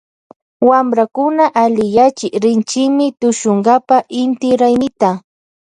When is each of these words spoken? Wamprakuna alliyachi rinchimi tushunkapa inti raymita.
Wamprakuna 0.61 1.55
alliyachi 1.55 2.29
rinchimi 2.29 3.11
tushunkapa 3.11 4.03
inti 4.07 4.57
raymita. 4.57 5.19